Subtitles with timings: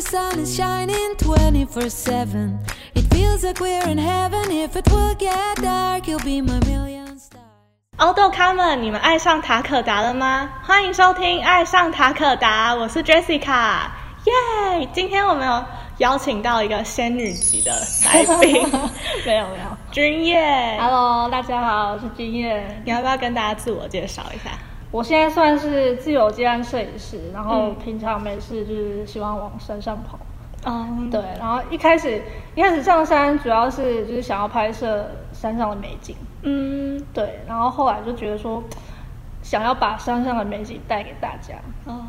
[0.00, 2.58] the sun is shining 24 7.
[2.94, 4.50] It feels like we're in heaven.
[4.50, 7.42] If it will get dark, you'll be my million stars.
[7.98, 10.48] 欧豆咖们，你们爱上塔可达了吗？
[10.62, 13.90] 欢迎收听《爱上塔可达》，我是 Jessica，
[14.24, 14.88] 耶！
[14.94, 15.64] 今天我们有
[15.98, 17.70] 邀请到一个仙女级的
[18.06, 18.66] 来宾，
[19.26, 19.76] 没有没有。
[19.92, 20.78] 君叶。
[20.80, 22.82] Hello，大家好，我是君夜。
[22.86, 24.52] 你要不要跟大家自我介绍一下？
[24.90, 27.76] 我现在算是自由接案摄影师，然后嗯。
[27.84, 30.18] 平常没事就是喜欢往山上跑。
[30.64, 32.20] 哦，对，然后一开始
[32.54, 38.62] 一开始上山主要是就是想要拍摄山上的美景，嗯，对，然后后来就觉得说
[39.42, 41.54] 想要把山上的美景带给大家。
[41.86, 42.02] 哦，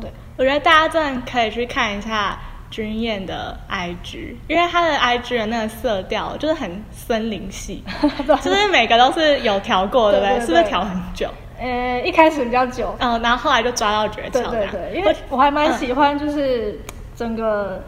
[0.00, 0.08] 对，
[0.38, 2.38] 我觉得大家真的可以去看一下
[2.70, 7.82] 君燕的 IG，因为他的 IG 的那个色调就是很森林系，
[8.40, 10.40] 就是每个都是有调过，对不对。
[10.40, 11.28] 是不是调很久？
[11.58, 16.80] 呃，一开始比较久，嗯，然后后来就抓到诀对窍，对对，因为我还蛮喜欢就是
[17.14, 17.82] 整个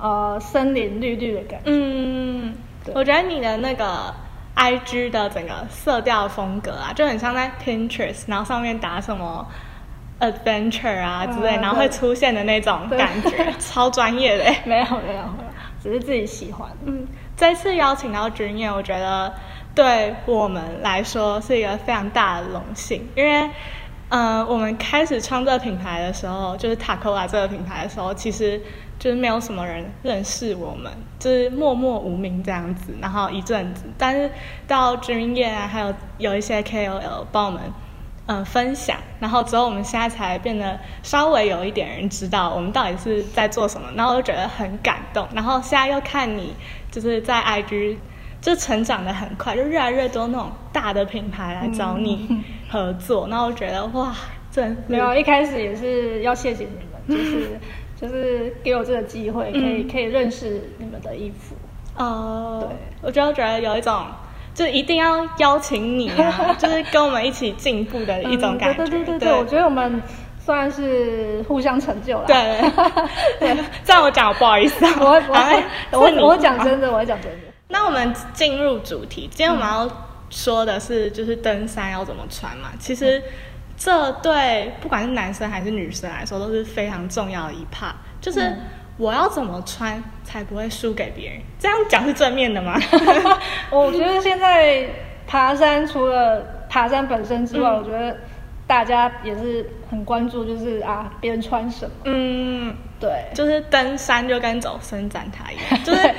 [0.00, 1.66] 呃森林绿绿的感觉。
[1.66, 2.54] 嗯，
[2.94, 4.14] 我觉得你的那个
[4.56, 9.46] IG 的整个色调风格啊，就很像在 Pinterest，然后上面打什么
[10.20, 14.62] adventure 啊之类，嗯然后会出现的那种感觉， 超专业的 欸。
[14.64, 16.68] 没有没有没有，只是自己喜欢。
[16.84, 19.32] 嗯，这次邀请到君燕，我觉得
[19.74, 23.50] 对我们来说是一个非常大的荣幸，因为，
[24.08, 28.60] 呃，我们开始创这个品牌的时候，就是 Tacola 这个品牌的时候，其实
[28.98, 34.30] 就是没有什么人认识我们，就是默默无名这样子，然后一阵子，但是
[34.66, 37.60] 到君燕啊，还有有一些 KOL 帮我们。
[38.26, 45.26] 嗯，分享，然后之后我们现在才变得稍微有一点人知道我们到底是在做什么，然后我就觉得很感动。
[45.34, 46.54] 然后现在又看你
[46.92, 47.96] 就是在 IG
[48.40, 54.14] 就成长的很快，就越来越多那种大的品牌来找你合作，然后我觉得哇，
[54.50, 57.58] 真没有，一开始也是要谢谢你们，就是
[58.00, 61.54] 就是给我这个机会，可以、嗯可以认识你们的衣服。
[61.96, 64.04] 哦，对我就觉得有一种。
[64.52, 68.82] 就一定要邀请你啊， 就是跟我们一起进步的一种感觉。
[68.82, 70.02] 嗯对对对对对，我觉得我们
[70.40, 72.24] 算是互相成就了。
[72.26, 72.36] 对
[73.38, 74.92] 对，这样我讲我不好意思啊。
[75.00, 75.22] 我会
[75.92, 77.38] 我我会我会讲真的，我会讲真的。
[77.72, 79.88] 那我们进入主题，今天我们要
[80.28, 82.70] 说的是，就是登山要怎么穿嘛。
[82.78, 83.22] 其实
[83.76, 88.60] 这对不管是男生还是女生来说，都是非常重要的一 part，就是嗯
[88.96, 91.40] 我要怎么穿才不会输给别人。
[91.58, 92.78] 这样讲是正面的吗？
[93.70, 94.86] 我觉得现在
[95.26, 98.16] 爬山除了爬山本身之外，嗯我觉得
[98.66, 101.96] 大家也是很关注，就是啊别人穿什么。
[102.04, 106.14] 嗯，对，就是登山就跟走伸展台一样，就是。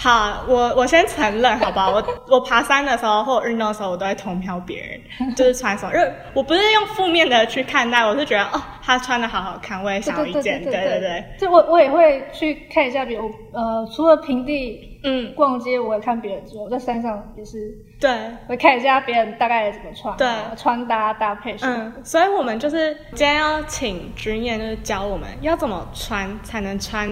[0.00, 2.00] 好，我我先承认，好吧，我
[2.30, 18.10] 我爬山的时候或者运动的时候，我都会偷瞄别人， 就是穿什么，因为我不是用负面的去看待，我是觉得哦，他穿的好好看，我也想要一件，对对对，就我我也会去看一下别人，呃除了平地嗯，逛街，我也看别人之外，我在山上也是对，
[18.46, 20.56] 会看一下别人大概怎么穿啊，对。
[20.56, 21.74] 穿搭搭配什么。
[21.96, 27.08] 嗯，所以我们就是今天要请君燕，就是教我们要怎么穿才能穿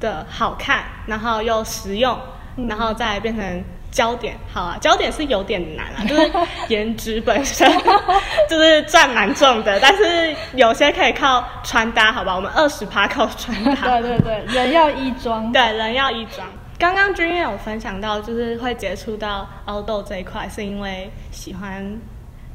[0.00, 2.18] 的好看，然后又实用，
[2.56, 4.36] 嗯然后再变成焦点。
[4.52, 6.30] 好啊，焦点是有点难啊， 就是
[6.68, 7.70] 颜值本身
[8.48, 12.34] 就是占蛮重的，但是有些可以靠穿搭，好吧？
[12.34, 13.98] 我们二十趴靠穿搭。
[14.00, 15.50] 对对对，人要衣装。
[15.52, 16.46] 对，人要衣装。
[16.78, 21.98] 刚刚君燕有分享到，就是会接触到凹豆这一块，是因为喜欢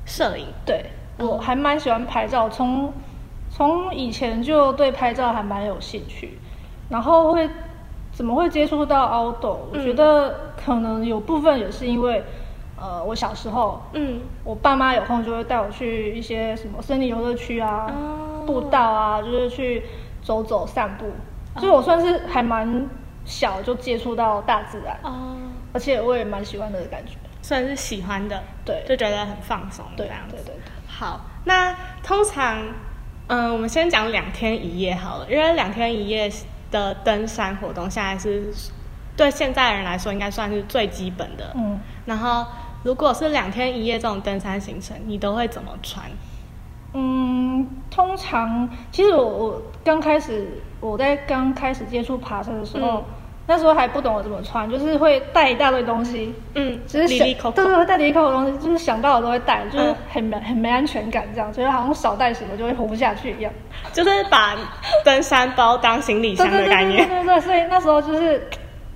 [0.05, 0.45] 摄影。
[0.63, 0.85] 对，
[1.17, 2.93] 我还蛮喜欢拍照，从
[3.49, 6.37] 从以前就对拍照还蛮有兴趣，
[6.91, 7.49] 然后会
[8.11, 9.57] 怎么会接触到 outdoor？
[9.71, 12.23] 我觉得可能有部分也是因为，
[12.79, 19.83] 呃，我小时候，嗯，我爸妈有空就会带我去一些什么森林游乐区啊、哦步道啊，就是去
[20.23, 21.05] 走走散步，
[21.59, 22.89] 所以我算是还蛮
[23.23, 25.37] 小就接触到大自然，哦，
[25.73, 27.13] 而且我也蛮喜欢的感觉。
[27.43, 30.35] 算是喜欢的，对就觉得很放松这对样子。
[30.35, 30.61] 对对对。
[30.87, 32.57] 好，那通常，
[33.27, 36.29] 嗯，我们先讲两天一夜好了，因为两天一夜
[36.71, 38.51] 的登山活动现在是
[39.15, 41.51] 对现在人来说应该算是最基本的。
[41.55, 42.45] 嗯，然后，
[42.83, 46.09] 如果是两天一夜这种登山行程，你都会怎么穿？
[46.93, 53.03] 嗯，通常其实我我刚开始我在刚开始接触爬山的时候，嗯
[53.51, 63.51] 那时候还不懂得怎么穿，就是会带一大堆东西，嗯，只是想里里口口对对对，带离口的东西，就是想到的都会带，就是嗯很没、很没安全感，这样，觉得好像少带什么就会活不下去一样。
[63.91, 64.55] 就是把
[65.03, 67.05] 登山包当行李箱的对对对概念。
[67.09, 68.47] 对对，所以那时候就是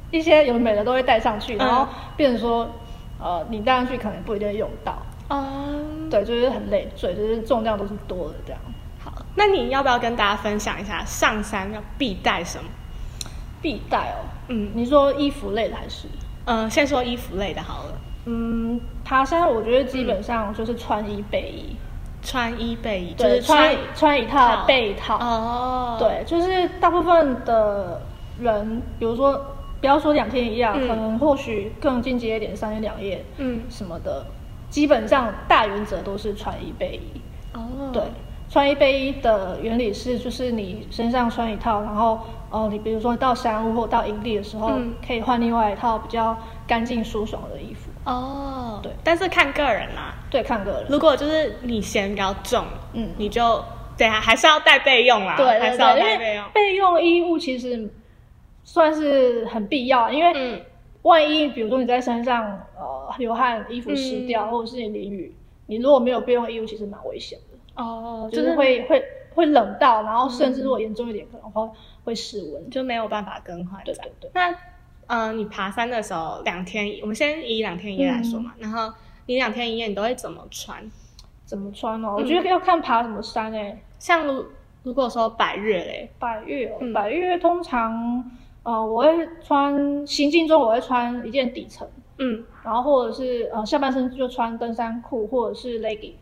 [0.09, 2.69] 一些有的没的都会带上去，然后嗯变成说，
[3.19, 4.97] 呃，你带上去可能不一定会用到，
[5.29, 8.61] 嗯，对，就是很累赘，就是重量都是多的这样。
[9.03, 12.63] 好，那你要不要跟大家分享一下上山要必带什么？
[13.61, 14.23] 必带哦。
[14.47, 14.71] 嗯。
[14.73, 16.07] 你说衣服类的还是？
[16.45, 17.91] 嗯，先说衣服类的好了，
[18.25, 21.75] 嗯，爬山我觉得基本上就是穿衣备衣，
[22.21, 25.17] 穿衣备衣，就，是穿穿一套套备一套。
[25.17, 27.99] 哦，，对，就是大部分的
[28.39, 29.33] 人，比如说
[29.81, 30.87] 不要说两天一夜，嗯。
[30.87, 34.23] 可能或许更进阶一点，三天两夜嗯，什么的，
[34.69, 37.21] 基本上大原则都是穿衣备衣。
[37.53, 38.03] 哦，对，
[38.49, 42.19] 穿衣备衣的原理是，就是你身上穿一套，然后
[42.49, 44.93] 呃，你比如说到山屋或到营地的时候，嗯。
[45.05, 46.37] 可以换另外一套比较
[46.67, 47.89] 干净舒爽的衣服。
[48.05, 48.91] 哦，对。
[49.03, 50.85] 但是看个人啦，对，看个人。
[50.89, 52.63] 如果就是你嫌比较重，
[52.93, 53.09] 嗯。
[53.17, 53.63] 你就
[53.97, 57.89] 对啊，还是要带备用啦，对还是要带备用，备用衣物其实
[58.63, 60.61] 算是很必要，因为嗯。
[61.01, 62.43] 万一比如说你在山上
[62.77, 64.51] 呃流汗，衣服湿掉，嗯。
[64.51, 71.69] 或者是你淋雨，你如果没有备用衣物，其实蛮危险的，哦，就是会会会冷到，然后甚至如果严重一点，可能会
[72.05, 72.69] 会室温。
[72.69, 73.83] 就没有办法更换。
[73.83, 74.31] 对对对。
[74.33, 74.55] 那
[75.07, 78.91] 呃，你爬山的时候两天，我们先以两天一夜来说嘛，嗯然后
[79.27, 80.89] 你两天一夜你都会怎么穿？
[81.43, 82.15] 怎么穿哦？
[82.15, 84.45] 嗯我觉得要看爬什么山诶、像如
[84.83, 88.31] 如果说百越嘞，百越哦，嗯百越通常
[88.63, 91.87] 呃我会穿行进中我会穿一件底层，
[92.17, 96.13] 嗯，然后或者是呃下半身就穿登山裤或者是 legging。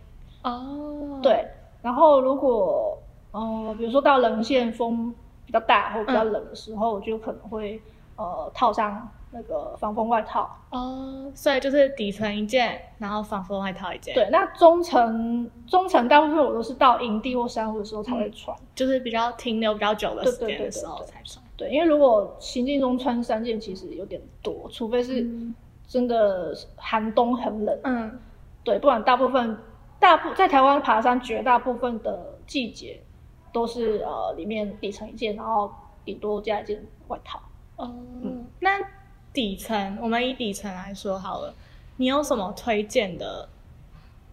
[0.43, 1.47] 哦，，对，
[1.81, 2.97] 然后如果
[3.31, 5.13] 呃比如说到冷线风
[5.45, 7.81] 比较大或比较冷的时候，我就可能会
[8.15, 10.49] 呃套上那个防风外套。
[10.69, 18.55] 哦，所以就是底层一件，然后防风外套一件，，对，那中层中层大部分我都是到营地或山屋的时候才会穿。
[18.75, 21.43] 就是比较停留比较久的时间的时候才穿。
[21.55, 25.27] 对，因为如果行进中穿三件，其实有点多，除非是
[25.87, 27.79] 真的寒冬很冷。
[27.83, 28.19] 嗯，
[28.63, 29.55] 对，不然大部分
[30.03, 32.99] 大部在台湾爬山，绝大部分的季节
[33.53, 35.73] 都是呃里面底层一件，然后
[36.03, 37.41] 顶多加一件外套。
[37.77, 37.89] 哦，
[38.59, 38.71] 那
[39.31, 41.55] 底层我们以底层来说好了，
[41.95, 43.47] 你有什么推荐的？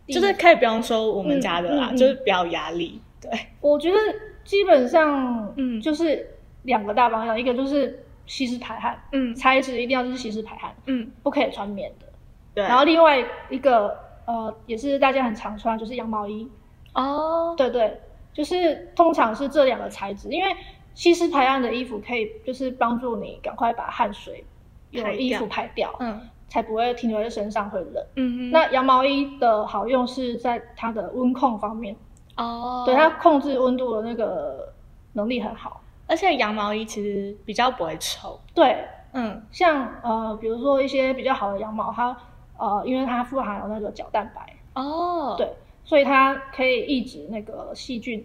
[0.09, 3.01] 就是可以不用说我们家的啦，嗯嗯嗯就是比较有压力。
[3.21, 3.31] 对，
[3.61, 3.97] 我觉得
[4.45, 12.07] 基本上嗯就是两个大方向，一个就是吸湿排汗，嗯材质一定要就是吸湿排汗，嗯，不可以穿棉的。
[12.55, 12.65] 对。
[12.65, 13.97] 然后另外一个
[14.31, 16.49] 呃也是大家很常穿，就是羊毛衣。
[16.95, 18.01] 哦，对对，
[18.33, 20.57] 就是通常是这两个材质，因为
[20.95, 24.45] 吸湿排汗的衣服可以就是帮助你赶快把汗水
[24.91, 28.05] 有衣服排掉，嗯才不会停留在身上会冷。
[28.17, 31.97] 嗯，那羊毛衣的好用是在它的温控方面，
[32.37, 34.73] 哦，对它控制温度的那个
[35.13, 35.81] 能力很好。
[36.09, 38.41] 而且羊毛衣其实比较不会臭。
[38.53, 42.17] 对，嗯像呃，比如说一些比较好的羊毛，它
[42.61, 45.49] 呃，因为它富含有那个角蛋白，哦，对，
[45.83, 48.23] 所以它可以抑制那个细菌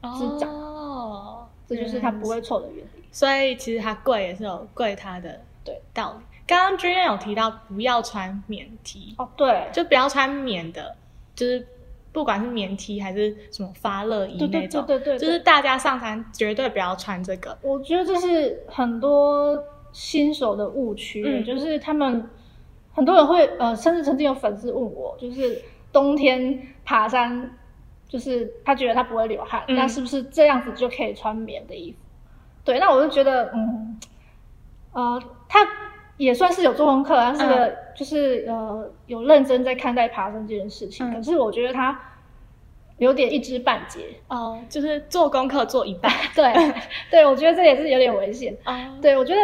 [0.00, 3.02] 滋长，哦，这就是它不会臭的原理。
[3.10, 6.24] 所以其实它贵也是有贵它的对道理。
[6.46, 10.94] 刚刚君燕有提到不要穿棉 T，哦，对，就不要穿棉的，
[11.34, 11.66] 就是
[12.12, 17.56] 不管是棉 T 还是什么发热衣对对那种，对对对就是大家上山绝对不要穿这个。
[17.62, 19.62] 我觉得这是很多
[19.92, 22.28] 新手的误区，嗯就是他们
[22.94, 25.62] 很多人会呃，甚至曾经有粉丝问我，就是
[25.92, 27.56] 冬天爬山，
[28.08, 31.98] 就是他觉得他不会流汗，嗯那是不是这样子就可以穿棉的衣服？
[32.64, 33.98] 对，那我就觉得，嗯，
[34.92, 35.60] 呃，他
[36.16, 41.98] 也算是有做功课，他是个、就是呃有认真在看待爬山这件事情，嗯可是我觉得他
[42.98, 44.00] 有点一知半解。
[44.28, 46.12] 哦，就是做功课做一半。
[46.36, 46.52] 对，
[47.10, 48.56] 对，我觉得这也是有点危险。
[48.64, 49.40] 哦，对，我觉得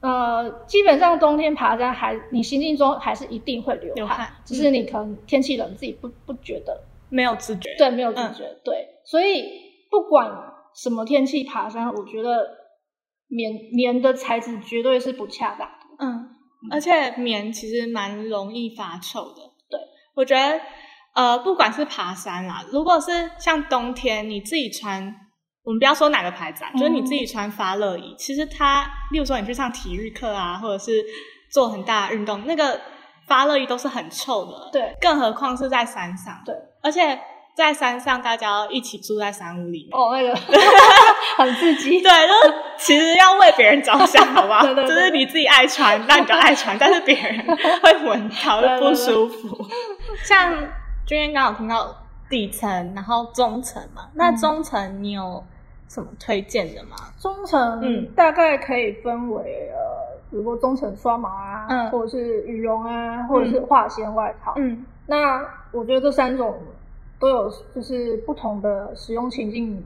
[0.00, 7.74] 呃，基本上冬天爬山还你行进中还是一定会流汗，流汗只是你可能天气冷自己不不觉得，没有自觉。
[7.78, 9.44] 对，没有自嗯觉，对，所以
[9.90, 10.30] 不管
[10.74, 12.46] 什么天气爬山，我觉得
[13.28, 15.74] 棉棉的材质绝对是不恰当的。
[15.98, 16.28] 嗯，
[16.70, 19.42] 而且棉其实蛮容易发臭的。
[19.70, 19.80] 对，
[20.14, 20.60] 我觉得
[21.14, 25.14] 呃，不管是爬山啦，如果是像冬天你自己穿，
[25.66, 31.04] 我们不要说哪个牌子啊，就是你自己穿发热衣，其实它，例如说你去上体育课啊，或者是
[31.50, 32.80] 做很大的运动，那个
[33.26, 34.70] 发热衣都是很臭的。
[34.72, 36.40] 对，更何况是在山上。
[36.44, 37.18] 对，而且
[37.56, 39.98] 在山上大家要一起住在山屋里面。
[39.98, 40.32] 哦，那个
[41.36, 42.00] 很刺激。
[42.00, 44.62] 对，就是其实要为别人着想，好不好？
[44.66, 47.44] 对对对就是你自己爱穿，那你就爱穿，但是别人
[47.82, 49.66] 会闻到，不舒服。
[50.22, 50.54] 像
[51.04, 51.92] 君天刚好听到
[52.30, 55.44] 底层，然后中层嘛，那嗯中层你有
[55.88, 56.96] 什么推荐的吗？
[57.18, 64.54] 中层嗯大概可以分为呃，比如说中层刷毛啊，嗯或者是羽绒啊，或者是化纤外套。
[64.56, 65.40] 嗯那
[65.70, 66.54] 我觉得这三种
[67.20, 69.80] 都有就是不同的使用情境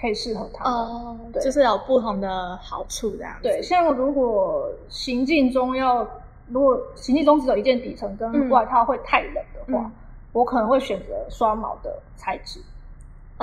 [0.00, 0.72] 可以适合他们。
[0.72, 3.42] 哦，对就是有不同的好处这样子。
[3.42, 6.06] 对，像如果行进中要，
[6.48, 9.92] 如果行进中只有一件底层嗯跟外套会太冷的话，嗯
[10.32, 12.58] 我可能会选择刷毛的材质。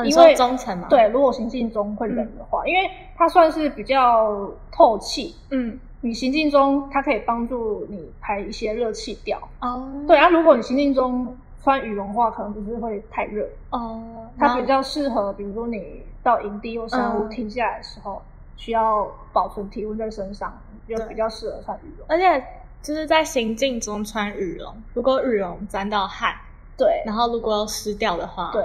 [0.05, 9.37] 因为中层嘛？，对，如果行进中会冷的话，因为它算是比较透气，嗯，你行进中它可以帮助你排一些热气掉。
[9.61, 13.45] 哦，对啊，如果你行进中穿羽绒的话，可能就是会太热。
[13.71, 14.01] 哦，
[14.37, 18.21] 它比较适合，比如说你到营地或山屋嗯停下来的时候，
[18.55, 22.05] 需要保存体温在身上，就比较适合穿羽绒。
[22.07, 22.41] 而且
[22.81, 26.33] 就是在行进中穿羽绒，如果羽绒沾到汗，
[26.77, 28.63] 对然后如果湿掉的话，，对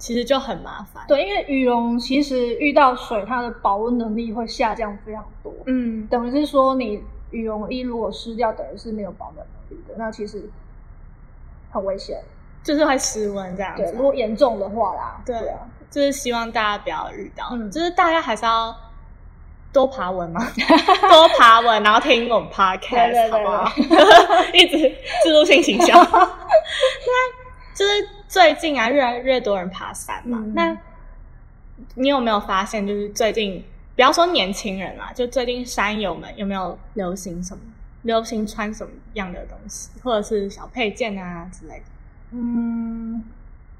[0.00, 10.50] 其实就很麻烦。，对，因为羽绒其实遇到水，它的保温能力会下降非常多，嗯，等于是说你羽绒衣如果湿掉，等于是没有保暖能力的，那其实
[11.70, 12.18] 很危险。
[12.62, 14.02] 就是会失温这样对，子如。
[14.02, 18.74] 果严重的话啦，对啊，就是希望大家不要遇到，嗯就是大家还是要
[19.72, 20.40] 多爬文嘛，
[21.08, 24.44] 多爬文，然后听我们 podcast，对对对好不好？
[24.52, 25.98] 一直自助性形象。
[26.12, 30.38] 那就是最近啊，越来越多人爬山嘛。
[30.40, 30.78] 嗯那
[31.96, 33.64] 你有没有发现，就是最近，
[33.96, 37.60] 不要说年轻人啦，就最近山友们有没有流行什么？
[38.02, 41.84] 流行穿什么样的东西，或者是小配件啊之类的？
[42.30, 43.24] 嗯，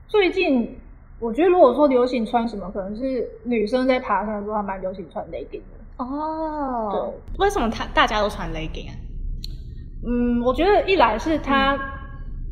[0.08, 0.76] 最近
[1.20, 6.04] 我觉得如果说流行穿什么，可能是女生在爬山的时候还蛮流行穿 legging 的。
[6.04, 8.94] 哦，为什么他大家都穿 legging 啊？
[10.04, 11.78] 嗯，我觉得一来是它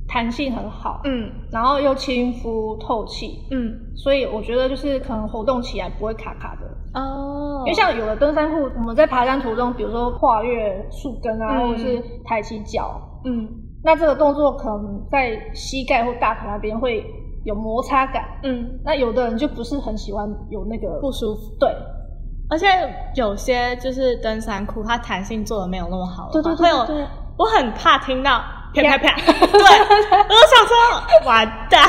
[0.08, 1.30] 弹性很好，嗯。
[1.52, 6.66] 然后又亲肤透气，嗯，所以我觉得就是可能活动起来不会卡卡的。
[6.98, 11.68] 哦，因为像有的登山裤，我们在爬山途中，比如说跨越树根啊，嗯。
[11.68, 13.46] 或者是抬起脚，嗯。
[13.84, 17.04] 那这个动作可能在膝盖或大腿那边会
[17.44, 18.24] 有摩擦感。
[18.42, 18.80] 嗯。
[18.84, 21.70] 那有的人就不是很喜欢有那个不舒服，对。
[22.50, 22.66] 而且
[23.14, 26.62] 有些就是登山裤，它弹性做的没有那么好对对对。
[26.62, 26.78] 会有，
[27.36, 28.42] 我很怕听到
[28.74, 31.88] 啪啪啪，对， 我就想说完蛋，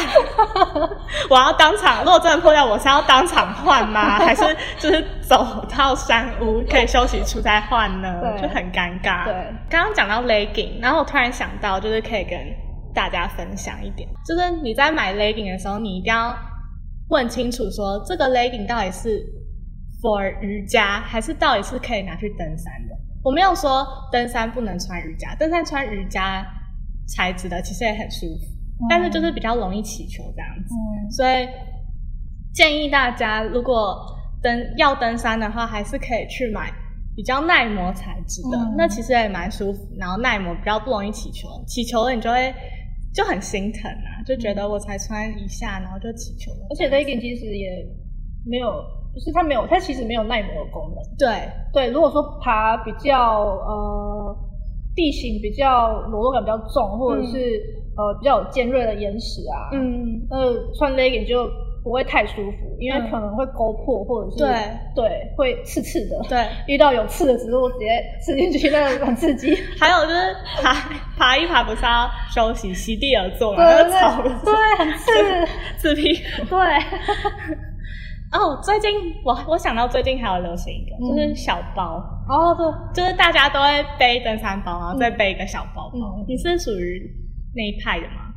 [1.30, 4.18] 我要当场，如果真的破掉，我是要当场换吗？
[4.20, 4.44] 还是
[4.78, 8.10] 就是走到山屋可以休息处再换呢？
[8.42, 9.26] 就很尴尬。
[9.26, 9.34] 对，
[9.70, 12.38] 刚刚讲到 legging，然后我突然想到，就是可以跟
[12.94, 16.36] 大家分享一点，就是你在买 legging 的时候，你一定要
[17.10, 19.22] 问清楚说，这个 legging 到底是
[20.02, 22.96] for 瑜伽，还是到底是可以拿去登山的。
[23.22, 26.46] 我没有说登山不能穿瑜伽，登山穿瑜伽
[27.16, 28.46] 材质的其实也很舒服，
[28.90, 30.76] 但是就是比较容易起球这样子。
[30.76, 31.48] 嗯，所以
[32.54, 33.98] 建议大家，如果
[34.42, 36.72] 登要登山的话，还是可以去买
[37.16, 42.54] 比较耐磨材质的，嗯那其实也蛮舒服，然后耐磨比较不容易起球，起球了你就会
[43.14, 46.68] 就很心疼啊，就觉得我才穿一下，然后就起球了。
[46.70, 47.86] 而且 legging 其实也
[48.46, 48.72] 没有，
[49.14, 51.04] 就是它没有，它其实没有耐磨的功能。
[51.18, 54.49] 对，对，如果说爬比较呃
[55.00, 57.38] 地形比较裸露感比较重，或者是、
[57.96, 60.38] 呃比较有尖锐的岩石啊，，嗯，那
[60.78, 61.50] 穿 legging 就
[61.82, 64.54] 不会太舒服，因为嗯可能会勾破，或者是对
[64.96, 66.20] 对会刺刺的。
[66.28, 66.46] 对。
[66.68, 67.88] 遇到有刺的植物，直接
[68.22, 69.56] 刺进去，那个很刺激。
[69.80, 70.74] 还有就是爬
[71.18, 75.12] 爬一爬不是要休息席地而坐嘛，对那草对对，很刺。
[75.80, 76.14] 刺屁
[76.50, 76.58] 股。
[76.58, 76.60] 对，
[78.32, 78.92] 哦，最近
[79.26, 81.96] 我我想到最近还有流行一个，嗯就是小包。
[82.28, 82.54] 哦
[82.94, 86.18] 对，就是大家都会背登山包，然后再背一个小包包。
[86.20, 87.02] 嗯你是属于
[87.56, 88.30] 那一派的吗？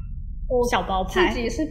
[0.48, 1.62] 我小包派自己是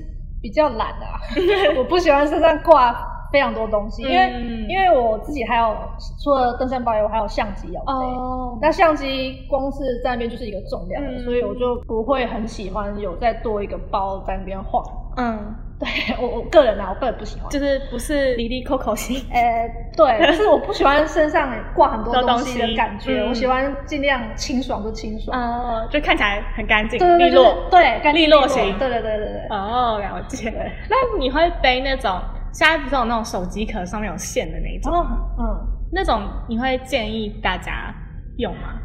[0.42, 1.20] 比较懒的、啊，
[1.78, 2.96] 我不喜欢身上挂
[3.32, 5.76] 非常多东西，因为、嗯因为我自己还有
[6.24, 7.92] 除了登山包以外，我还有相机要背。
[7.92, 14.84] 哦那相机光是在那边就是一个重量了，嗯所以我就不会很喜欢有再多一个包在那边晃。
[15.18, 15.90] 嗯，对
[16.22, 17.50] 我我个人啊，我个人不喜欢。
[17.50, 19.18] 就是不是 离离扣扣型。
[19.34, 27.68] 呃，对，就是我不喜欢身上挂很多多 东东西的感觉，嗯我喜欢尽量清爽就清爽，哦，就看起来很干净、利落。
[27.72, 29.48] 对，干净利落型对对对对对。
[29.50, 30.54] 哦，了解。
[30.90, 32.20] 那你会背那种
[32.54, 34.94] 现在不是有那种手机壳上面有线的那一种？
[34.94, 35.06] 哦，
[35.40, 37.94] 嗯那种你会建议大家
[38.38, 38.80] 用吗？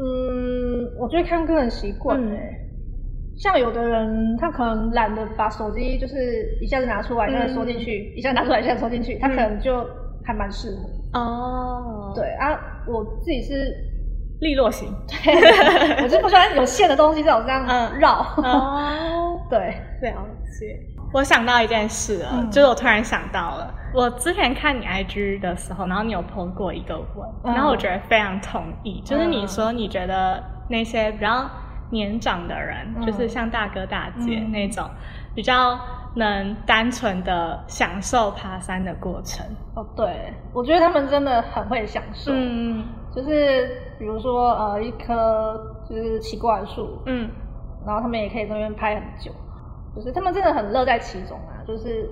[0.00, 2.67] 嗯，我觉得看个人习惯嗯诶。
[3.38, 9.86] 像有的人，他可能懒得把手机就是一下子拿出来，一下子收进去，一下子拿出来，一下子收进去，他可能就
[10.24, 11.20] 还蛮适合。
[11.20, 13.72] 哦，对啊，我自己是，
[14.40, 14.92] 利落型。
[15.06, 18.20] 对，我就不喜欢有线的东西在我身上嗯绕。
[18.38, 19.58] 哦， 对，
[20.02, 20.26] 了
[20.58, 20.78] 解。
[21.14, 31.48] 我想到一件事了，嗯就是我突然想到了，我之前看你 IG 的时候，然后你有 po 过一个文，嗯然后我觉得非常同意，就是你说你觉得那些比较
[31.90, 33.06] 年长的人，嗯。
[33.06, 34.50] 就是像大哥大姐嗯。
[34.50, 34.84] 那种
[35.34, 35.78] 比较
[36.14, 39.46] 能单纯的享受爬山的过程。
[39.74, 42.32] 哦，对，我觉得他们真的很会享受。
[42.34, 42.84] 嗯。
[43.14, 47.30] 就是比如说呃一棵就是奇怪的树，嗯。
[47.86, 49.32] 然后他们也可以在那边拍很久，
[49.94, 52.10] 就是他们真的很乐在其中啊，就是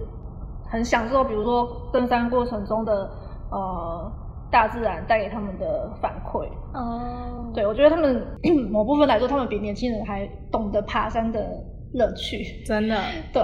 [0.71, 3.11] 很享受，比如说登山过程中的
[3.50, 4.11] 呃
[4.50, 6.47] 大自然带给他们的反馈。
[6.75, 8.26] 哦，对我觉得他们
[8.71, 11.41] 某部分来说，他们比年轻人还懂得爬山的
[11.95, 12.62] 乐趣。
[12.65, 13.00] 真的。
[13.33, 13.43] 对，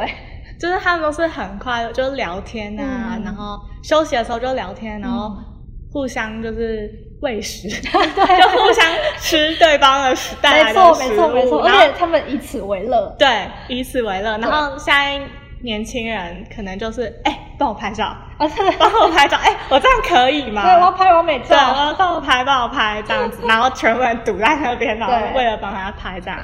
[0.61, 5.45] 就是他们都是很快乐，就是聊天啊，嗯然后休息的时候就聊天，然后嗯
[5.93, 6.91] 互相就是
[7.21, 8.87] 喂食， 对就互相
[9.19, 13.15] 吃对方的食带来没错，的食物，没错，没错，而且他们以此为乐。
[13.19, 13.29] 对
[13.69, 14.39] 以此为乐。
[14.39, 15.21] 然后现在
[15.63, 18.07] 年轻人可能就是哎，帮我拍照，
[18.39, 20.63] 啊，帮我拍照，哎，我这样可以吗？
[20.67, 21.73] 对我要拍完美对，照。
[21.73, 25.39] 我要帮我拍，帮我拍这样子， 然后全部人堵在那边，然后对。
[25.39, 26.39] 为了帮他拍这样。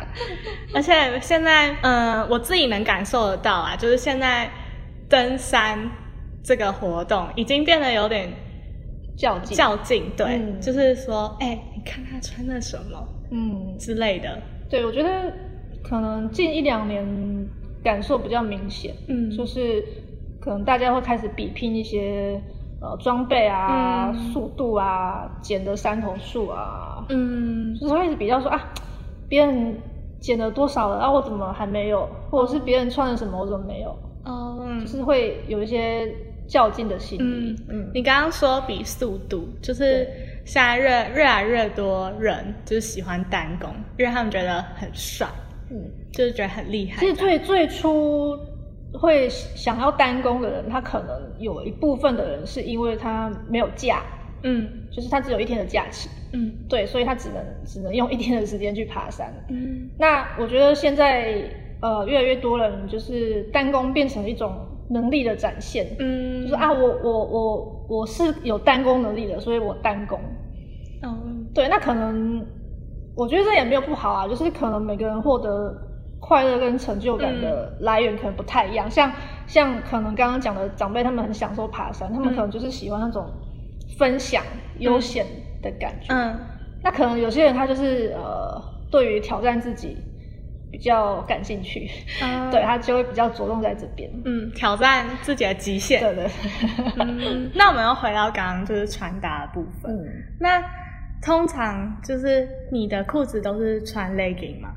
[0.75, 4.49] 而且现在，嗯、我自己能感受得到啊，就是现在
[5.09, 5.91] 登山
[6.45, 8.33] 这个活动已经变得有点
[9.17, 9.57] 较劲。
[9.57, 10.61] 较劲，对，嗯。
[10.61, 15.09] 就是说，哎、你看他穿的什么嗯，之类的，对，我觉得
[15.83, 17.05] 可能近一两年
[17.89, 19.31] 感受比较明显，嗯。
[19.31, 19.83] 就是
[20.39, 22.39] 可能大家会开始比拼一些
[22.83, 24.15] 呃装备啊、嗯。
[24.31, 27.75] 速度啊、捡的山头数啊，嗯。
[27.77, 28.61] 就是会一直比较说啊，
[29.29, 29.75] 别人
[30.21, 33.91] 捡了多少了，啊我怎么还没有，或者是别人穿了什么我怎么没有，
[34.25, 34.81] 哦，嗯。
[34.81, 36.07] 就是会有一些
[36.47, 37.57] 较劲的心理。
[37.71, 40.07] 嗯你刚刚说比速度，就是
[40.45, 40.85] 现在越
[41.17, 45.27] 越来越多人就是喜欢单攻，因为他们觉得很帅，
[45.71, 45.77] 嗯，
[46.13, 47.01] 就是觉得很厉害。
[47.01, 48.37] 其实最最初
[48.93, 54.03] 会想要单工的人，他可能有一部分的人是因为他没有假，
[54.43, 54.69] 嗯。
[54.91, 56.53] 就是他只有一天的假期，嗯。
[56.69, 59.33] 对，所以他只能只能用一天的时间去爬山。
[59.51, 59.89] 嗯。
[59.99, 61.43] 那我觉得现在
[61.83, 64.51] 呃越来越多人就是单工变成一种
[64.91, 70.19] 能力的展现，嗯，就是啊我我我我是有单工能力的，所以我单工，
[71.03, 72.43] 嗯，对，那可能
[73.15, 75.77] 我觉得这也没有不好啊，就是可能每个人获得
[76.21, 78.91] 快乐跟成就感的来源可能不太一样。
[78.91, 79.11] 像
[79.47, 83.27] 像可能刚刚讲的长辈，他们很享受爬山，他们嗯可能就是喜欢那种
[83.99, 84.43] 分享
[84.79, 85.25] 悠闲
[85.63, 86.13] 的感觉。
[86.15, 86.39] 嗯
[86.83, 89.97] 那可能有些人他就是呃，对于挑战自己
[90.71, 91.91] 比较感兴趣，
[92.23, 94.09] 嗯 对他就会比较着重在这边。
[94.25, 96.01] 嗯，挑战自己的极限。
[96.01, 96.31] 对对，
[97.01, 99.91] 嗯， 那我们要回到刚刚就是穿搭的部分。
[99.91, 100.07] 嗯。
[100.39, 100.63] 那
[101.21, 104.69] 通常就是你的裤子都是穿 legging 吗？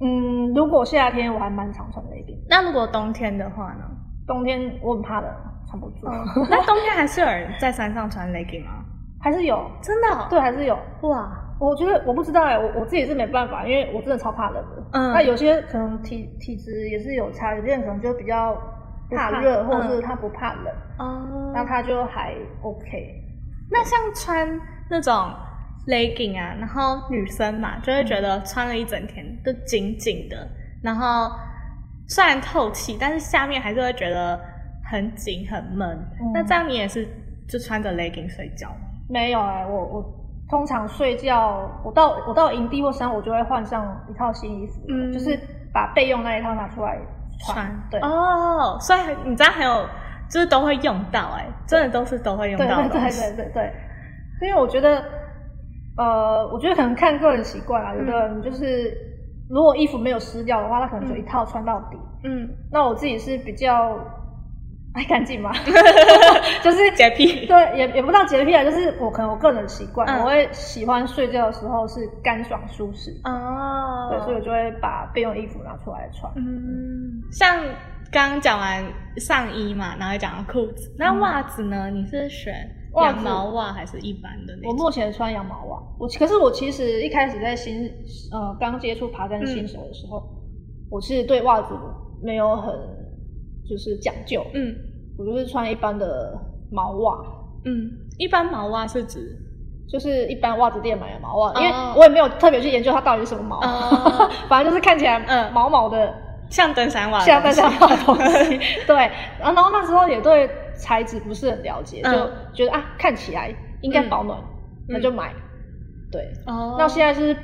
[0.00, 3.84] 嗯，如果夏天我还蛮常穿 legging，那如果冬天的话呢？
[4.26, 5.30] 冬天我很怕冷，
[5.68, 6.06] 穿不住。
[6.48, 8.84] 那冬天还是有人在山上穿 legging 吗？
[9.20, 10.26] 还是有，真的、哦？
[10.30, 10.78] 对，还是有。
[11.02, 14.82] 哇，我觉得我不知道哎，我我自己是没办法，因为我真的超怕冷的。
[14.92, 18.56] 嗯那有些可能体体质也是有差，有些人可能就比较
[19.10, 23.16] 怕热，怕或者是嗯他不怕冷，哦那他就还 OK。
[23.70, 25.12] 那像穿那种
[25.90, 30.48] legging 啊，然后女生嘛，就会觉得穿了一整天都紧紧的，
[30.82, 31.30] 然后
[32.08, 34.40] 虽然透气，但是下面还是会觉得
[34.90, 35.88] 很紧很闷。
[36.20, 37.06] 嗯那这样你也是
[37.48, 38.86] 就穿着 legging 睡觉吗？
[39.08, 40.14] 没有哎，我我
[40.48, 45.38] 通常睡觉，我到我到营地或山，我就会换上一套新衣服，嗯就是
[45.72, 46.96] 把备用那一套拿出来
[47.46, 47.70] 穿。
[47.90, 49.86] 对，哦，所以你知道还有，
[50.28, 53.10] 就是都会用到、哎，真的都是都会用到的对对。
[53.10, 53.72] 对对对，
[54.48, 55.04] 因为我觉得，
[55.96, 58.96] 呃，我觉得可能看个人习惯啊，有的人就是
[59.48, 61.96] 如果衣服没有湿掉的话，他可能就一套穿到底。
[62.24, 63.98] 嗯，那我自己是比较
[64.94, 65.52] 爱干净嘛，
[66.62, 67.46] 就是洁癖。
[67.46, 76.30] 对，也也不知道洁癖啊，就是我可能我个人习惯，嗯我会喜欢睡觉的时候是干爽舒适，哦，对，所以我就会把备用衣服拿出来穿。
[76.36, 77.62] 嗯，像
[78.12, 78.84] 刚刚讲完
[79.16, 81.88] 上衣嘛，然后讲到裤子，那袜子呢？
[81.90, 82.52] 你是选
[82.94, 84.74] 羊毛袜还是一般的那我？
[84.74, 87.84] 目前穿羊毛袜，我可是我其实一开始在新
[88.32, 90.22] 呃刚接触爬山新手的时候，
[90.90, 91.74] 我是对袜子
[92.22, 92.74] 没有很
[93.68, 94.74] 就是讲究，嗯。
[95.18, 96.32] 我就是穿一般的
[96.72, 97.18] 毛袜，
[97.66, 99.36] 嗯，一般毛袜是指
[99.86, 101.60] 就是一般袜子店买的毛袜，哦。
[101.60, 104.30] 因为我也没有特别去研究它到底是什么毛，哦。
[104.48, 105.52] 反正就是看起来嗯。
[105.52, 106.14] 毛毛的，
[106.48, 108.58] 像登山袜的像登山袜的东西。
[108.88, 110.48] 对，然后那时候也对
[110.80, 114.42] 材质不是很了解，嗯就觉得啊看起来应该保暖，
[114.88, 115.32] 那就买。
[116.10, 117.36] 对，哦，那现在是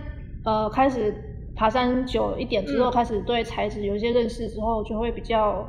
[0.45, 1.15] 呃开始
[1.55, 5.67] 爬山久一点之后，嗯开始对材质有一些认识之后，就会比较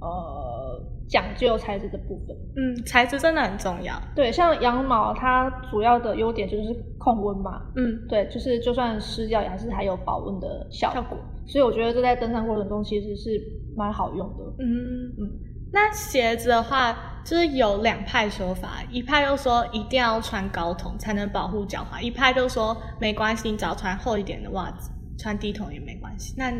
[0.00, 2.36] 呃讲究材质的部分。
[2.54, 4.00] 嗯，材质真的很重要。
[4.14, 7.60] 对，像羊毛，它主要的优点就是控温嘛。
[7.74, 11.02] 嗯对，就是就算湿掉，也还是还有保温的效果。
[11.02, 13.30] 效果所以我觉得这在登山过程中其实是
[13.76, 14.44] 蛮好用的。
[14.58, 15.30] 嗯嗯嗯。
[15.72, 26.34] 那鞋子的话，就是有两派说法，一派又说一定要穿高筒才能保护脚踝，一派就说没关系，你只要穿厚一点的袜子，穿低筒也没关系。
[26.36, 26.50] 那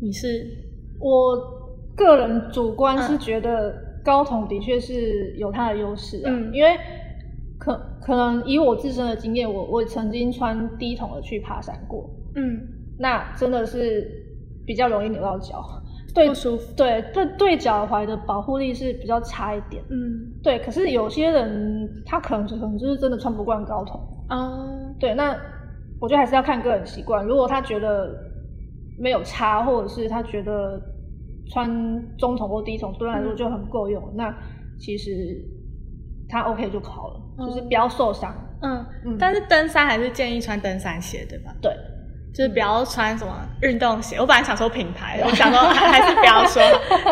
[0.00, 0.46] 你是？
[1.00, 1.36] 我
[1.96, 6.52] 个人主观是嗯觉得高筒的确是有它的优势啊，嗯。
[6.52, 6.76] 因为
[7.58, 12.60] 可可能以我自身的经验，我我曾经穿低筒的去爬山过，嗯。
[12.98, 14.10] 那真的是
[14.64, 15.62] 比较容易扭到脚，
[16.14, 16.28] 对？
[16.76, 19.82] 对对对脚踝的保护力是比较差一点。
[19.90, 24.00] 嗯对，可是有些人他可能可能就是真的穿不惯高筒，
[24.30, 25.36] 嗯对，那
[26.00, 27.24] 我觉得还是要看个人习惯。
[27.26, 28.08] 如果他觉得
[28.98, 30.80] 没有差，或者是他觉得
[31.50, 31.68] 穿
[32.16, 34.34] 中筒或低筒对他来说嗯就很够用，那
[34.78, 35.10] 其实
[36.28, 38.34] 他 OK 就好了，就是嗯不要受伤。
[38.62, 41.54] 嗯嗯但是登山还是建议穿登山鞋，对吧？
[41.60, 41.70] 对，
[42.34, 44.16] 就是不要穿什么运动鞋。
[44.16, 46.62] 我本来想说品牌的，我想说还 还是不要说，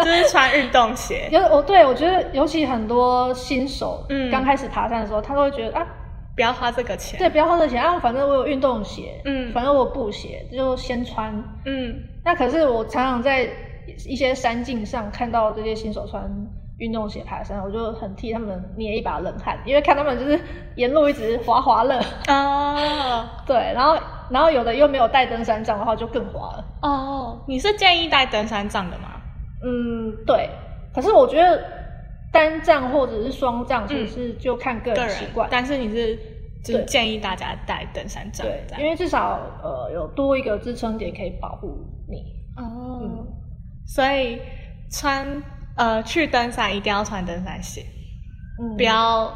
[0.02, 1.28] 就是穿运动鞋。
[1.32, 5.87] 有我对我觉得尤其很多新手，嗯刚开始爬山的时候，他都会觉得啊，
[6.35, 7.18] 不要花这个钱。
[7.18, 11.32] 对，不要花这钱啊，反正我有运动鞋，嗯反正我有布鞋，就先穿。
[11.64, 13.48] 嗯那可是我常常在
[14.08, 16.22] 一些山径上看到这些新手穿
[16.78, 20.40] 运动鞋爬山，我就很替他们捏一把冷汗，因为看他们就是
[20.76, 23.96] 沿路一直滑滑乐，啊 对，然后
[24.33, 29.21] 然后有的又没有带登山杖的话就更滑了，哦，你是建议带登山杖的吗？
[29.64, 30.49] 嗯，对。
[30.95, 31.62] 可是我觉得
[32.33, 36.16] 单杖或者是双杖其实是就看个个人人习惯，但是你是
[36.64, 41.68] 就是建议大家带登山杖对因为至少呃有多一个支撑点可以保护
[42.09, 42.18] 你。
[42.57, 43.27] 哦嗯，
[43.87, 44.38] 所以
[44.90, 45.42] 穿
[45.77, 47.83] 呃去登山一定要穿登山鞋，
[48.61, 49.33] 嗯，不要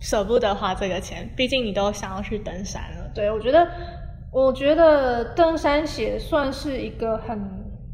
[0.00, 3.10] 舍不得花这个钱，毕竟你都想要去登山了。
[3.14, 3.66] 对，我觉得，
[4.32, 7.38] 我觉得登山鞋算是一个很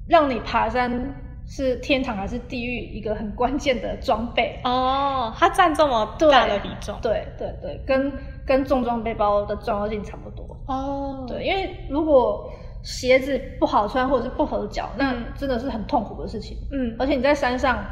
[0.09, 1.15] 让你爬山
[1.47, 4.61] 是天堂还是地狱一个很关键的装备。
[4.65, 6.97] 哦，它占这么大的比重。
[7.03, 8.13] 对对对，跟
[8.47, 10.57] 跟重装背包的重要性差不多。
[10.69, 12.49] 哦，对，因为如果
[12.83, 16.57] 鞋子不好穿或者是不合脚，那嗯真的是很痛苦的事情。
[16.71, 17.85] 嗯而且你在山上，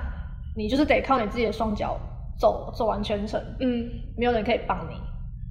[0.55, 1.99] 你就是得靠你自己的双脚
[2.39, 4.95] 走走完全程，嗯，没有人可以帮你。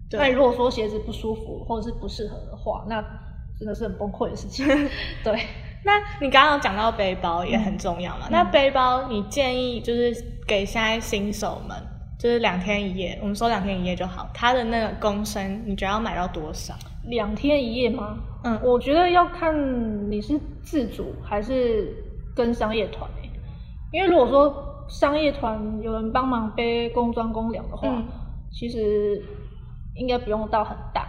[0.09, 3.01] 对那如果说鞋子不舒服或者是不适合的话，那
[3.57, 4.65] 真的是很崩溃的事情。
[5.23, 5.33] 对，
[5.83, 8.27] 那你刚刚有讲到背包也很重要嘛？
[8.27, 10.13] 嗯那背包你建议就是
[10.47, 11.75] 给现在新手们，
[12.19, 14.29] 就是两天一夜，我们说两天一夜就好。
[14.33, 16.73] 它的那个公升，你觉得要买到多少？
[17.05, 18.17] 两天一夜吗？
[18.43, 21.91] 嗯我觉得要看你是自主还是
[22.35, 23.29] 跟商业团欸
[23.91, 28.05] 因为如果说商业团有人帮忙背工装公粮的话，嗯
[28.51, 29.23] 其实
[29.95, 31.05] 应该不用到很大。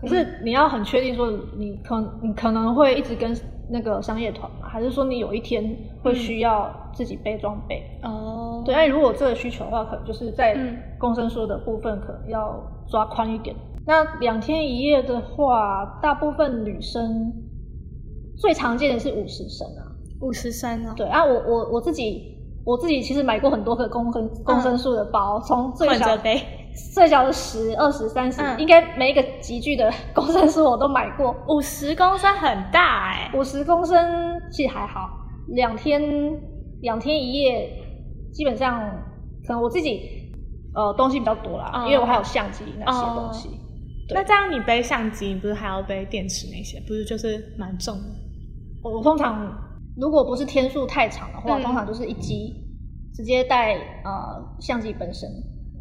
[0.00, 3.36] 可是你要很确定说你可你可能会一直跟
[3.68, 7.82] 那个商业团嘛，还是说你有一天会需要自己背装备？
[8.04, 12.54] 哦对，那如果有这个需求的话，可能就是在嗯公升数的部分可能要
[12.88, 13.54] 抓宽一点。
[13.84, 17.32] 那两天一夜的话，大部分女生
[18.38, 19.82] 最常见的是五十升啊。
[20.20, 20.94] 五十升啊。
[20.96, 26.16] 对啊，我我我自己我自己其实买过很多个公升公升数的包，从最小
[26.94, 31.34] 最小的十、二十、三十，嗯应该每一个集聚的公升数我都买过。
[31.48, 35.08] 五十公升很大哎、五十公升其实还好，
[35.48, 36.00] 两天
[36.80, 37.70] 两天一夜，
[38.32, 38.80] 基本上
[39.46, 40.32] 可能我自己
[40.74, 43.48] 呃东西比较多啦，哦因为我还有相机那些东西。
[44.08, 46.80] 对那这样你背相机，你不是还要背电池那些？
[46.86, 48.04] 不是就是蛮重的？
[48.82, 49.52] 我我通常
[49.96, 52.54] 如果不是天数太长的话，嗯通常就是一机
[53.14, 55.28] 直接带呃相机本身，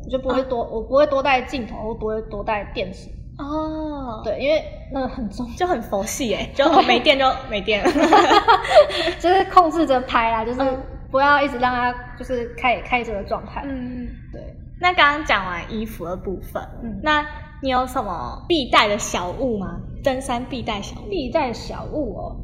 [0.08, 3.10] 我就不会多、我不会多带镜头，我不会多带电池。
[3.38, 7.91] 哦，，对，因为那个很重，就很佛系哎， 就哦没电就没电了。
[9.20, 13.62] 就是控制着拍啦，就是嗯不要一直让它就是开开着的状态。
[13.65, 14.41] 嗯，对。
[14.80, 17.26] 那刚刚讲完衣服的部分，嗯那
[17.62, 19.82] 你有什么必带的小物吗？
[20.04, 21.10] 登山必带小物？
[21.10, 22.36] 必带小物哦，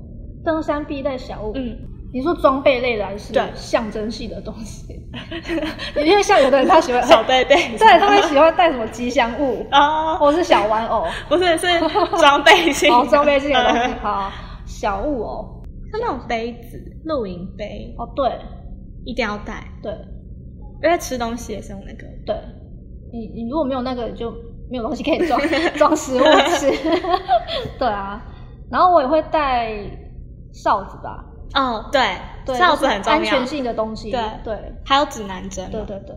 [0.44, 1.54] 登山必带小物。
[1.56, 1.78] 嗯，
[2.14, 4.86] 你说装备类的还是对象征性的东西？
[5.98, 11.68] 因为像有的人他喜欢小贝贝， 对，他会喜欢带什么吉祥物，哦，或是小玩偶， 不是是
[12.20, 13.86] 装备性，哦，装备性的东西。
[13.88, 14.32] 嗯好，
[14.66, 18.32] 小物哦，是那种杯子，露营杯，哦，对
[19.06, 19.92] 一定要带，对
[20.84, 22.06] 因为吃东西也是用那个。
[22.26, 22.36] 对，
[23.12, 24.32] 你你如果没有那个，你就
[24.70, 25.40] 没有东西可以装
[25.76, 26.24] 装食物
[26.58, 26.70] 吃。
[27.80, 28.22] 对啊，
[28.70, 29.74] 然后我也会带
[30.54, 31.24] 哨子吧，
[31.54, 34.12] 哦，对，对，哨子就是很重要，安全性的东西。
[34.12, 36.16] 对对还有指南针，对对对。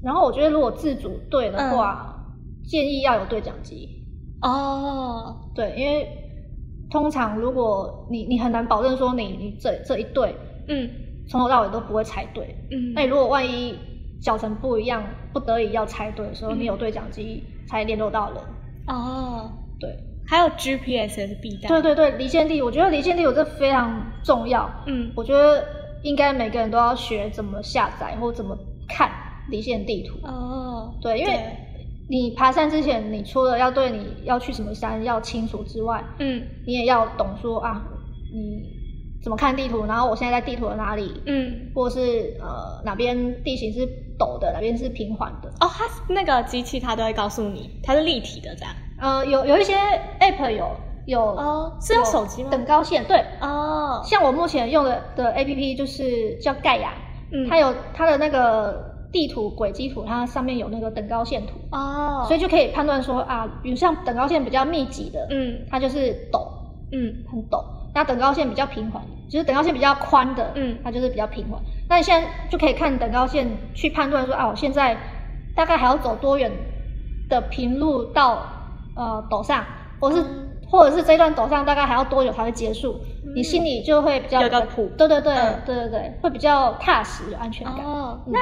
[0.00, 3.88] 然后我觉得如果自主队的话，建议要有对讲机。
[4.40, 6.08] 哦，对，因为
[6.90, 10.36] 通常如果你你很难保证说你你这这一队
[10.68, 10.88] 嗯，
[11.28, 12.56] 从头到尾都不会猜对。
[12.70, 13.76] 嗯那你如果万一
[14.22, 18.40] 脚程不一样，不得已要猜对的时候，嗯你有对讲机才联络到人。
[18.86, 19.90] 哦，对，
[20.28, 21.68] 还有 GPS 也是必带。
[21.68, 24.70] 对对对，离线地，我觉得离线地有这非常重要。
[24.86, 25.64] 嗯我觉得
[26.02, 29.10] 应该每个人都要学怎么下载或怎么看
[29.50, 30.26] 离线地图。
[30.26, 31.40] 哦，对，因为
[32.10, 37.82] 你爬山之前，你除了要对你要去什么山要清楚之外，嗯你也要懂说啊，
[38.30, 38.62] 你
[39.22, 43.80] 怎么看地图，然后我现在在地图的哪里，嗯，或是呃哪边地形是
[44.18, 45.48] 陡的，哪边是平缓的。
[45.60, 48.74] 哦，它那个机器它都会告诉你，它是立体的这样。
[48.98, 49.74] 呃，有有一些
[50.20, 50.70] app 有
[51.06, 52.50] 有哦是用手机吗？
[52.50, 56.92] 等高线对，哦，像我目前用的的 app 就是叫盖亚，
[57.32, 57.48] 嗯。
[57.48, 66.46] 它有它的那个地图轨迹图，它上面有那个等高线图，哦，所以就可以判断说啊，比如像等高线比较密集的，嗯它就是陡，
[66.92, 71.58] 嗯很陡；那等高线比较平缓，就是等高线比较宽的，嗯它就是比较平缓。
[71.88, 74.94] 那你现在就可以看等高线去判断说啊，我现在
[75.56, 76.52] 大概还要走多远
[77.30, 78.42] 的平路到
[78.98, 79.64] 呃陡上，
[79.98, 80.44] 或是、嗯。
[80.70, 83.00] 或者是这段陡上大概还要多久才会结束，
[83.34, 84.86] 你心里就会比较有个谱。
[84.98, 85.62] 对对对、嗯。
[85.64, 87.76] 对对对，会比较踏实，有安全感。
[88.26, 88.38] 那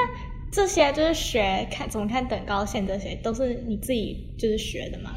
[0.50, 5.10] 这些就是学看怎么看等高线，这些都是你自己就是学的吗？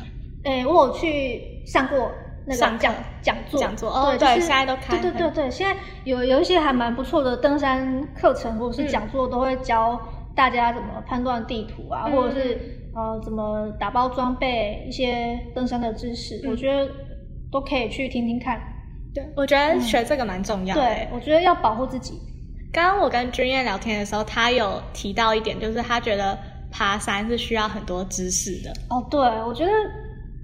[0.44, 2.12] 诶、我有去上过
[2.46, 2.78] 那个讲
[3.24, 8.88] 讲座，讲座哦对，就是对现在都开对对对对，现在有有一些还蛮不错的登山课程或者是嗯。
[8.88, 10.00] 讲座，都会教
[10.36, 12.12] 大家怎么判断地图啊，嗯。
[12.12, 16.90] 或者是呃怎么打包装备一些登山的知识，嗯我觉得
[17.52, 18.60] 都可以去听听看。
[19.14, 20.82] 对，我觉得学这个蛮重要的。
[20.82, 22.14] 对，我觉得要保护自己。
[22.72, 26.38] 刚刚我跟君燕聊天的时候，他有提到一点，就是他觉得
[26.72, 28.72] 爬山是需要很多知识的。
[28.90, 29.72] 哦，对，我觉得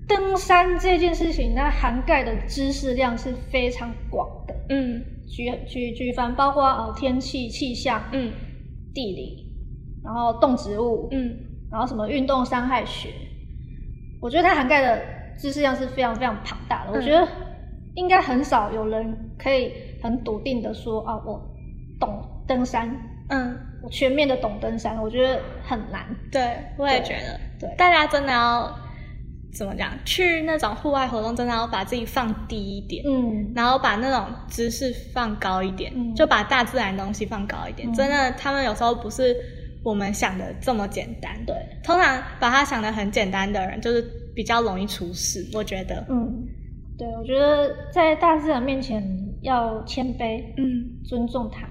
[0.08, 4.56] 登山这件事情，它涵盖的知识量是非常广的。
[4.70, 8.32] 嗯举举举凡包括呃天气、气象、嗯
[8.94, 9.46] 地理，
[10.04, 11.36] 然后动植物，嗯
[11.72, 13.10] 然后什么运动伤害学，
[14.22, 15.02] 我觉得它涵盖的
[15.38, 16.92] 知识量是非常非常庞大的。
[16.92, 17.28] 嗯我觉得
[17.96, 19.72] 应该很少有人可以
[20.04, 21.42] 很笃定的说啊，我
[22.00, 22.90] 懂登山，
[23.30, 26.06] 嗯，我全面的懂登山，我觉得很难。
[26.32, 28.70] 对，我也对觉得，对大家真的要
[29.58, 33.02] 怎么讲，去那种户外活动，真的要把自己放低一点。
[33.08, 37.90] 嗯，然后把那种知识放高一点，嗯就把大自然的东西放高一点。
[37.90, 39.34] 嗯真的，他们有时候不是
[39.86, 41.32] 我们想的这么简单。
[41.46, 44.04] 对，通常把它想的很简单的人，就是
[44.36, 45.48] 比较容易出事。
[45.54, 46.44] 我觉得，嗯，
[46.98, 49.02] 对，我觉得在大自然面前
[49.44, 51.70] 要谦卑，嗯，尊重它。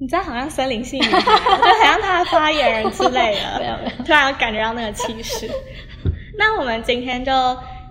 [0.00, 5.46] 你知道好像森林系女孩，我觉得很像她的发言人之类 没有的没有，突然感觉到那个气势。
[6.38, 7.32] 那我们今天就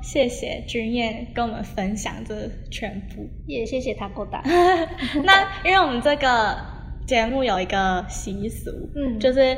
[0.01, 3.29] 谢谢君燕跟我们分享这全部。
[3.45, 4.41] 也谢谢他够大。
[5.23, 6.57] 那因为我们这个
[7.09, 9.57] 节目有一个习俗，嗯就是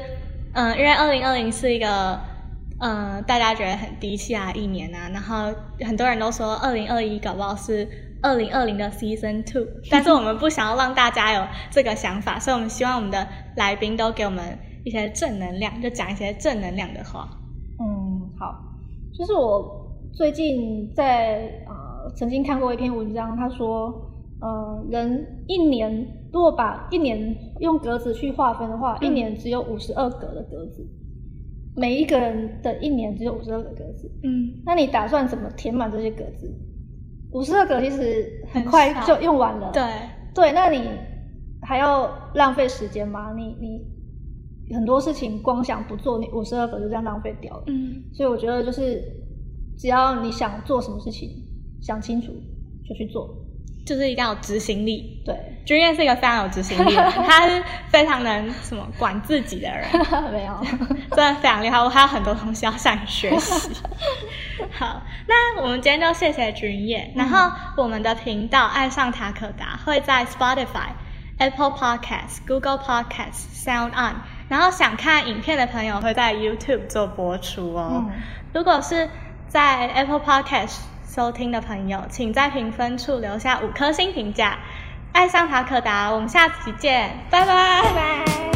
[0.53, 2.17] 嗯、因为二零二零是一个
[2.79, 5.53] 嗯、大家觉得很低气压的一年啊，然后
[5.85, 7.85] 很多人都说二零二一搞不好是
[8.21, 17.27] 二零二零的 Season Two， 但是我们不想要让大家有这个想法，所以我们希望我们的来宾都给我们一些正能量，就讲一些正能量的话。
[17.81, 18.63] 嗯，好，
[19.13, 21.35] 就是我最近在
[21.67, 24.10] 呃曾经看过一篇文章，他说，
[24.41, 30.83] 呃，人一年如果把一年用格子去划分的话，嗯一年只有五十二格的格子，
[31.75, 36.51] 每一个人的一年只有五十二个格子，嗯那你打算怎么填满这些格子？
[37.33, 39.83] 五十二格其实很很快就用完了，对，
[40.33, 40.81] 对，那你
[41.61, 43.33] 还要浪费时间吗？
[43.35, 47.63] 你你很多事情光想不做，你五十二格就这样浪费掉了。
[47.67, 49.03] 嗯所以我觉得就是，
[49.77, 51.29] 只要你想做什么事情，
[51.79, 52.33] 想清楚
[52.83, 53.37] 就去做。
[53.85, 55.21] 就是一定要有执行力。
[55.25, 59.87] 对，君燕是一个非常有执行力的人， 他是非常能什么管自己的人，
[60.31, 60.59] 没有，
[61.15, 61.77] 真的非常厉害。
[61.79, 63.71] 我还有很多东西要向你学习。
[64.71, 67.11] 好，那我们今天就谢谢君燕。
[67.15, 70.89] 然后我们的频道“爱上塔可达”会在 Spotify、
[71.39, 74.15] Apple Podcasts、Google Podcasts、Sound On，
[74.47, 78.05] 然后想看影片的朋友会在 YouTube 做播出哦。
[78.07, 78.11] 嗯
[78.53, 79.09] 如果是
[79.47, 80.79] 在 Apple Podcast
[81.13, 84.57] 收听的朋友，请在评分处留下五颗星评价。
[85.11, 88.50] 爱上塔可达，我们下期见，拜拜，拜拜。